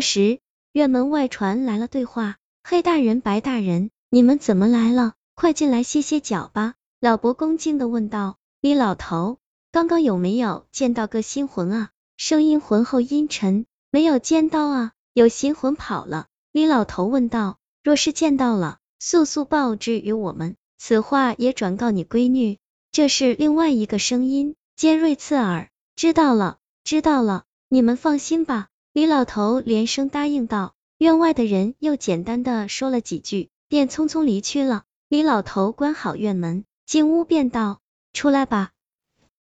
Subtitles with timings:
[0.00, 0.40] 时，
[0.72, 5.14] 院门外传来了对话：“黑大人、白大人，你们怎么来了？
[5.34, 9.38] 快进来歇歇脚吧。”老伯恭敬的问道：“李老头，
[9.72, 20.56] 刚刚有没有见到个新魂啊？”声音浑厚阴沉：“没有见到啊，有新魂跑了。”李老头问道：“若是见到了，速速报之于我们。
[20.78, 22.58] 此话也转告你闺女。”
[22.92, 25.70] 这是另外一个声音，尖锐刺耳。
[25.94, 28.68] 知道了，知道了，你们放心吧。
[28.92, 30.74] 李老头连声答应道。
[30.98, 34.82] 院外的人又简单的说了几句，便匆匆离去了。
[35.08, 37.80] 李老头关好院门，进屋便道
[38.12, 38.72] ：“出来吧。”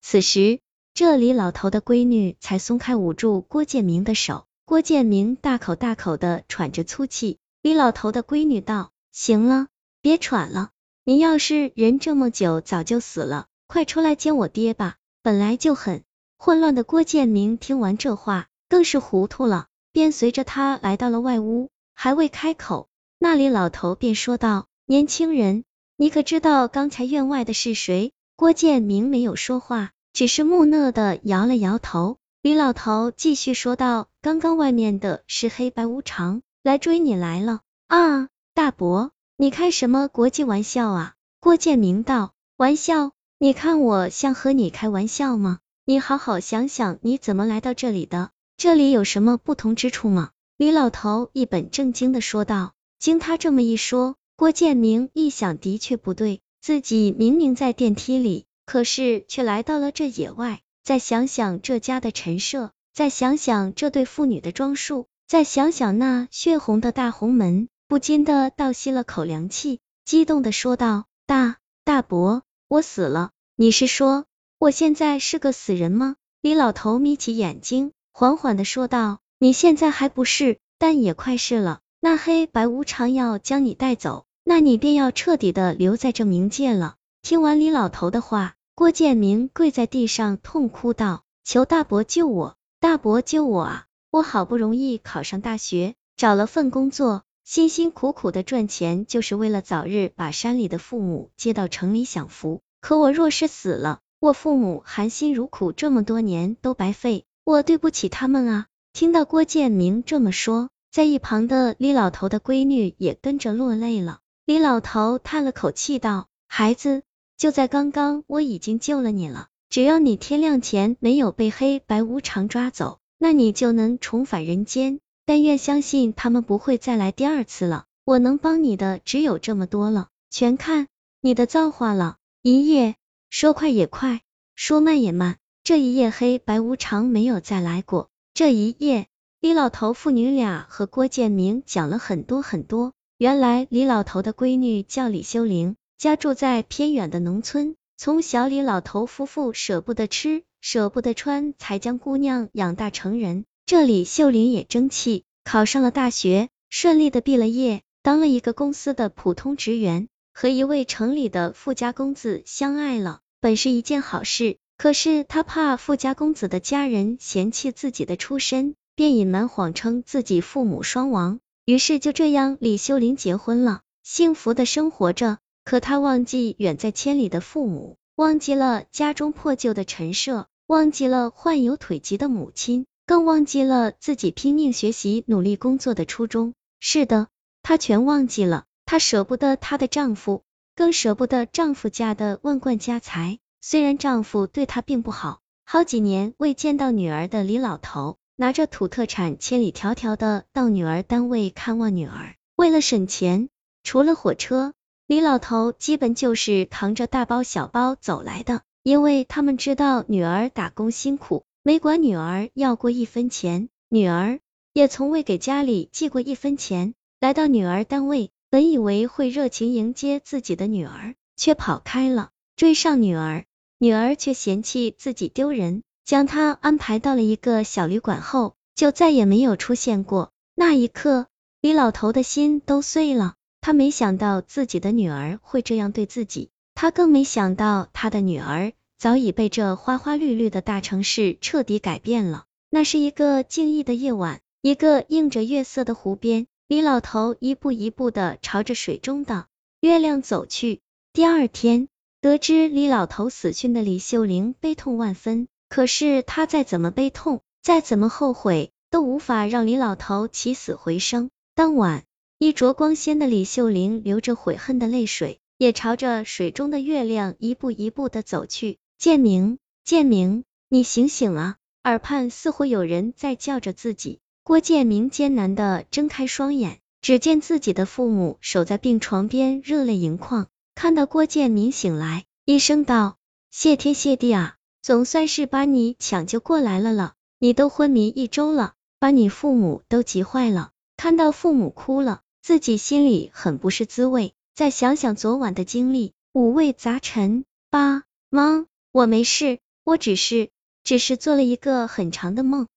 [0.00, 0.60] 此时，
[0.94, 4.46] 这李老头的闺女才松开捂住郭建明的手。
[4.64, 7.36] 郭建明大口大口的喘着粗气。
[7.60, 9.68] 李老头的闺女道：“行了，
[10.00, 10.70] 别喘了。”
[11.04, 14.96] 你要是人这么久早就死了，快出来见我爹吧！
[15.22, 16.02] 本来就很
[16.38, 25.64] 混乱的郭建明听完这话，更是糊涂了，便随着他来到了外屋，还未开口，那里老头便说道：“年轻人，
[25.96, 32.18] 你可知道刚才院外的是谁？”郭建明没有说话，只是木讷的摇了摇头。
[32.42, 41.14] 李老头继续说道：“刚刚外面的是黑白无常，来追你来了啊，大伯。”你开什么国际玩笑啊？
[41.40, 43.12] 郭建明道，玩笑？
[43.38, 45.58] 你看我像和你开玩笑吗？
[45.84, 48.30] 你好好想想，你怎么来到这里的？
[48.58, 50.30] 这里有什么不同之处吗？
[50.56, 52.72] 李老头一本正经的说道。
[52.98, 60.62] 经他这么一说，郭建明一想，的确不对，自己明明在电梯里，可是却来到了这野外。
[60.82, 67.68] 再想想这家的陈设，再想想这对父女的装束，再想想那血红的大红门。
[67.88, 73.32] 不禁的倒吸了口凉气，激动的说道：“大大伯，我死了！
[73.54, 74.24] 你是说
[74.58, 81.80] 我现在是个死人吗？”李老头眯起眼睛，缓缓的说道：“你现在还不是，但也快是了。
[82.00, 93.84] 那黑白无常要将你带走，那你便要彻底的留在这冥界了。”听完李老头的话，郭建明跪在地上痛哭道：“求大伯救我，大伯救我啊！
[94.10, 102.62] 我好不容易考上大学，找了份工作。”辛辛苦苦的赚钱，就是为了早日把山里的父母接到城里享福。
[102.80, 108.66] 可我若是死了，我父母含辛茹苦这么多年都白费，我对不起他们啊！
[108.92, 114.18] 听到郭建明这么说，在一旁的李老头的闺女也跟着落泪了。
[114.44, 117.04] 李老头叹了口气道：“孩子，
[117.36, 119.46] 就在刚刚，我已经救了你了。
[119.70, 127.84] 只要你天亮前没有被黑白无常抓走，那你就能重返人间。”但愿相信他们不会再来第二次了。
[128.04, 130.88] 我能帮你的只有这么多了，全看
[131.20, 132.16] 你的造化了。
[132.42, 132.96] 一夜
[133.30, 134.22] 说快也快，
[134.56, 135.36] 说慢也慢。
[135.66, 138.08] 这一夜黑白无常没有再来过。
[138.34, 139.08] 这一夜，
[139.40, 142.92] 李老头父女俩和郭建明讲了很多很多。
[143.18, 147.74] 原来李老头的闺女叫李秀玲，家住在偏远的农村。
[147.96, 153.44] 从小李老头夫妇舍不得吃，舍不得穿，才将姑娘养大成人。
[153.66, 164.58] 这李秀玲也争气，考上了大学，顺利的毕了业，当了一个公司的普通职员，和一位城里的富家公子相爱了，本是一件好事。
[164.78, 175.38] 可是他怕富家公子的家人嫌弃自己的出身，便隐瞒谎称自己父母双亡，于是就这样李秀玲结婚了，幸福的生活着。
[175.64, 182.86] 可他忘记远在千里的父母，忘记了家中破旧的陈设，忘记了患有腿疾的母亲。
[183.06, 186.54] 更忘记了自己拼命学习、努力工作的初衷。
[186.80, 187.28] 是的，
[187.62, 188.64] 她全忘记了。
[188.84, 190.42] 她舍不得她的丈夫，
[190.74, 193.38] 更舍不得丈夫家的万贯家财。
[193.68, 202.36] 虽然丈夫对她并不好，好几年未见到女儿的李老头，拿着土特产，千里迢迢的到女儿单位看望女儿。
[202.54, 203.48] 为了省钱，
[203.82, 204.72] 除了火车，
[205.08, 211.42] 李老头基本就是扛着大包小包走来的，因为他们知道女儿打工辛苦。
[211.64, 214.38] 没管女儿要过一分钱，女儿
[214.74, 216.94] 也从未给家里寄过一分钱。
[217.18, 222.30] 来到女儿单位，本以为会热情迎接自己的女儿，却跑开了。
[222.54, 223.44] 追上女儿，
[223.78, 230.32] 女儿却嫌弃自己丢人，将她安排到了一个小旅馆后，就再也没有出现过。
[230.54, 231.26] 那一刻，
[231.60, 233.34] 李老头的心都碎了。
[233.60, 238.72] 他没想到自己的女儿会这样对自己，他更没想到他的女儿。
[238.96, 242.44] 早已被这花花绿绿的大城市彻底改变了。
[242.70, 249.46] 那是一个静谧的夜晚，一个映着月色的湖边，李老头一步一步的朝着水中的
[249.80, 250.80] 月亮走去。
[251.12, 251.88] 第二天，
[252.20, 261.30] 得知李老头死讯的李秀玲悲痛万分，可是她再怎么悲痛，再怎么后悔，都无法让李老头起死回生。
[261.54, 262.04] 当晚，
[262.38, 268.78] 衣着光鲜的李秀玲流着悔恨的泪水，也朝着水中的月亮一步一步的走去。
[268.98, 271.56] 建明，建明，你醒醒啊！
[271.84, 274.18] 耳畔似乎有人在叫着自己。
[274.42, 280.48] 郭建明艰难的睁开双眼，只见自己的父母守在病床边，热泪盈眶。
[280.76, 283.16] 看到郭建明醒来，医生道
[283.50, 287.14] ：“谢天谢地啊，总算是把你抢救过来了了。
[287.38, 290.72] 你都昏迷一周了，把你父母都急坏了。
[290.98, 294.34] 看到父母哭了，自己心里很不是滋味。
[294.54, 297.46] 再想想昨晚的经历，五味杂陈。
[297.70, 300.50] 爸妈，我没事，我只是……”
[300.84, 302.68] 只是做了一个很长的梦。